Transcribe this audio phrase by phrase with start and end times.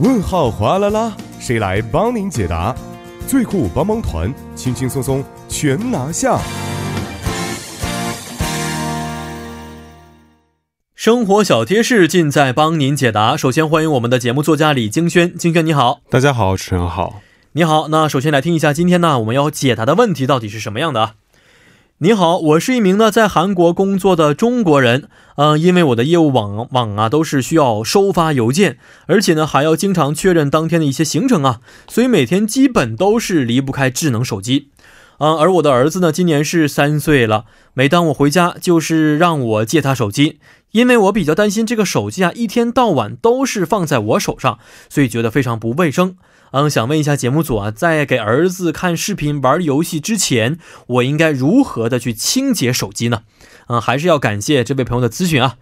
[0.00, 2.72] 问号哗啦啦，谁来帮您解答？
[3.26, 6.38] 最酷帮帮团，轻轻松松全拿下。
[10.94, 13.36] 生活小贴士尽在帮您解答。
[13.36, 17.20] 首先欢迎我们的节目作家李京轩，京轩你好，大家好，主持人好，
[17.52, 17.88] 你好。
[17.88, 21.14] 那首先来听一下今天呢我们要解答的问题到底是什么样的？
[22.00, 31.58] 你好，我是一名呢在韩国工作的中国人，嗯，因为我的业务往往啊都是需要收发邮件，而且呢还要经常确认当天的一些行程啊，
[31.88, 34.68] 所以每天基本都是离不开智能手机，
[35.18, 40.38] 嗯，而我的儿子呢今年是三岁了，每当我回家就是让我借他手机，
[40.72, 44.58] 因为我比较担心这个手机啊一天到晚都是放在我手上，
[44.88, 46.16] 所以觉得非常不卫生。
[46.50, 53.22] 嗯，想问一下节目组啊，在给儿子看视频、玩游戏之前，我应该如何的去清洁手机呢？
[53.66, 55.56] 嗯，还是要感谢这位朋友的咨询啊。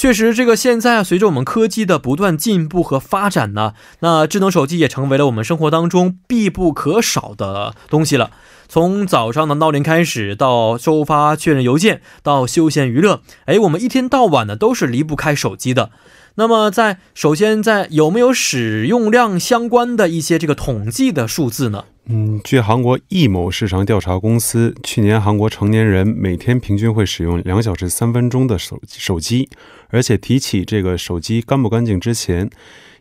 [0.00, 8.30] 确实，这个现在随着我们科技的不断进步和发展呢，那智能手机也成为了我们生活当中必不可少的东西了。
[8.66, 15.90] 从早上的闹铃开始，到收发确认邮件，到休闲娱乐，哎，我们一天到晚呢都是离不开手机的。
[16.36, 21.84] 那么，在首先在有没有使用量相关的一些这个统计的数字呢？
[22.06, 29.48] 嗯，据韩国易某市场调查公司，去年韩国成年人每天平均会使用两小时三分钟的手手机，
[29.88, 32.50] 而且提起这个手机干不干净之前。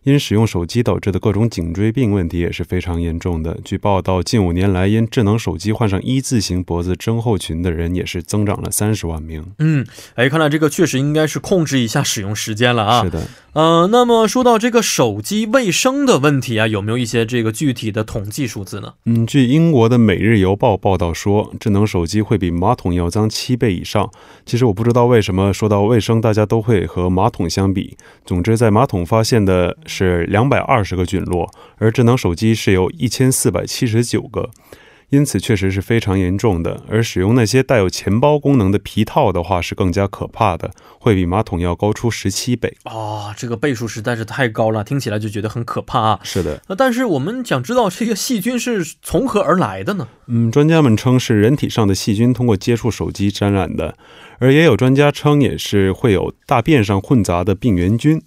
[0.10, 3.56] 因使用手机导致的各种颈椎病问题也是非常严重的。
[3.64, 9.46] 据报道，近五年来因智能手机患上一字形脖子症候群的人也是增长了三十万名。
[9.60, 9.86] 嗯，
[10.16, 13.04] 哎，看来这个确实应该是控制一下使用时间了啊。
[13.04, 13.28] 是的。
[13.54, 18.94] 呃，那么说到这个手机卫生的问题啊，有没有一些这个具体的统计数字呢？
[19.06, 24.10] 嗯，据英国的《每日邮报》报道说，智能手机会比马桶要脏七倍以上。
[24.46, 27.98] 其实我不知道为什么说到卫生，大家都会和马桶相比。
[28.24, 29.78] 总之，在马桶发现的。
[30.00, 34.50] 是两百二十个菌落，而智能手机是有一千四百七十九个，
[35.10, 36.82] 因此确实是非常严重的。
[36.88, 43.34] 而使用那些带有钱包功能的皮套的话，是更加可怕的，会比马桶要高出十七倍啊！
[43.36, 46.20] 这个倍数实在是太高了，听起来就觉得很可怕啊！
[46.24, 50.08] 是的，但是我们想知道这个细菌是从何而来的呢？
[50.28, 53.98] 嗯，专家们称是人体上的细菌通过接触手机沾染的，
[54.40, 58.22] 而也有专家称也是会有大便上混杂的病原菌。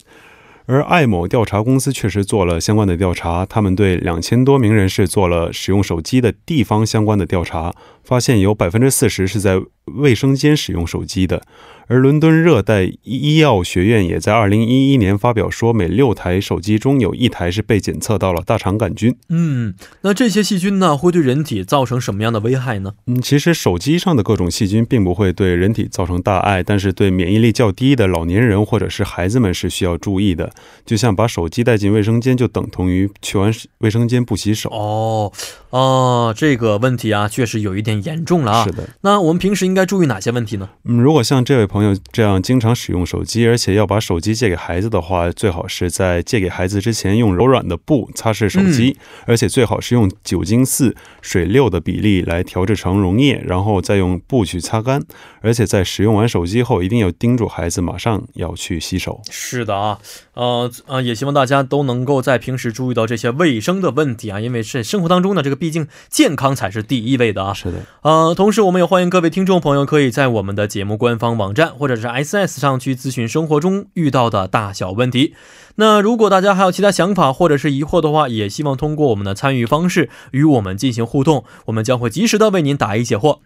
[0.66, 7.74] 而艾某调查公司确实做了相关的调查，他们对两千多名人士做了使用手机的地方相关的调查，
[8.04, 11.42] 发现有百分之四十是在卫生间使用手机的。
[11.86, 19.16] 而伦敦热带医药学院也在2011年发表说，每六台手机中有一台是被检测到了大肠杆菌。
[19.28, 22.92] 嗯，那这些细菌呢，会对人体造成什么样的危害呢？
[23.06, 30.52] 嗯，其实手机上的各种细菌并不会对人体造成大碍，但是对免疫力较低的老年人或者是孩子们是需要注意的。
[30.86, 34.70] 就像把手机带进卫生间，就等同于去完卫生间不洗手。
[34.70, 35.32] 哦，
[35.70, 38.64] 哦，这个问题啊，确实有一点严重了啊。
[38.64, 38.88] 是的。
[39.02, 40.68] 那我们平时应该注意哪些问题呢？
[40.84, 41.96] 嗯，如果像这位朋友。
[42.12, 55.02] 这样经常使用手机，而且要把手机借给孩子的话，最好是在借给孩子之前用柔软的布擦拭手机，而且最好是用酒精四水六的比例来调制成溶液，然后再用布去擦干。
[55.40, 59.22] 而且在使用完手机后，一定要叮嘱孩子马上要去洗手。
[59.30, 59.98] 是的啊，
[60.34, 67.54] 呃呃，也希望大家都能够在平时注意到这些卫生的问题啊，因为是生活当中呢，这个毕竟健康才是第一位的啊。
[67.54, 71.61] 是的，呃，同时我们也欢迎各位听众朋友可以在我们的节目官方网站。
[71.66, 75.34] 或者是 S S 上去咨询生活中遇到的大小问题。
[75.76, 83.38] 那如果大家还有其他想法或者是疑惑的话，也希望通过我们的参与方式与我们进行互动，我们将会及时的为您答疑解惑。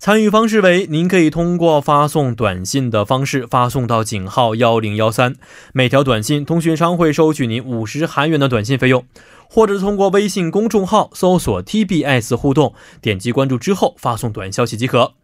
[0.00, 5.34] 参与方式为：您可以通过发送短信的方式发送到井号幺零幺三，
[5.72, 9.02] 每条短信通讯商会收取您五十韩元的短信费用；
[9.48, 15.14] 或者通过微信公众号搜索 TBS 互动，点击关注之后发送短消息即可。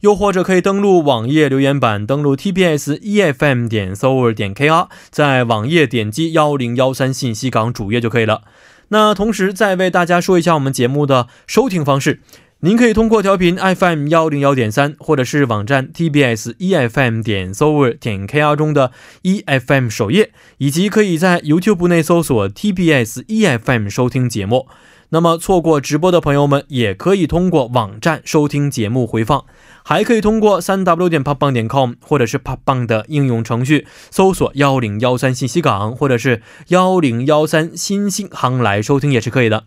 [0.00, 8.42] 又或者可以登录网页留言板，登录 tbs efm 点 s o u r 点 kr，在网页点击幺零幺三信息港主页就可以了。
[8.88, 12.20] 那同时再为大家说一下我们节目的收听方式，
[12.60, 18.92] 您可以通过调频 FM 幺零幺点三，或者是网站 tbs efm 点 s o u r 点 kr 中的
[19.22, 24.66] efm 首页，以及可以在 YouTube 内搜索 tbs efm 收听节目。
[25.10, 29.44] 那么错过直播的朋友们，也可以通过网站收听节目回放，
[29.84, 32.62] 还可以通过三 w 点 p o p b a n g 点 com 或者是 p o p
[32.64, 39.64] b a n g 的应用程序搜索幺零幺三信息港或者是幺零幺三新星航来收听也是可以的。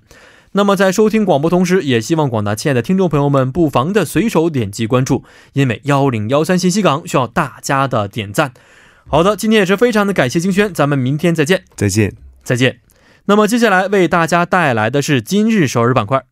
[0.53, 5.23] 那么在收听广播同时，也希望广大亲爱的听众朋友们不妨的随手点击关注，
[5.53, 8.53] 因为幺零幺三信息港需要大家的点赞。
[9.07, 12.13] 好的，今天也是非常的感谢金轩，咱们明天再见，再见，
[12.43, 12.82] 再见。
[13.25, 16.25] 那么接下来为大家带来的是今日首日板块。